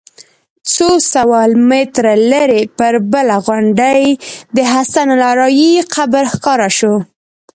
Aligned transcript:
څو 0.73 0.89
سوه 1.13 1.39
متره 1.69 2.13
لرې 2.31 2.61
پر 2.77 2.93
بله 3.11 3.35
غونډۍ 3.45 4.05
د 4.55 4.57
حسن 4.73 5.07
الراعي 5.15 5.71
قبر 5.95 6.23
ښکاره 6.33 6.69
شو. 6.77 6.95